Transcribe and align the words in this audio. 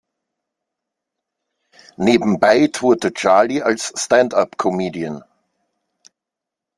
Nebenbei 1.97 2.65
tourte 2.73 3.13
Charlie 3.13 3.61
als 3.61 3.93
Standup-Comedian. 3.95 5.23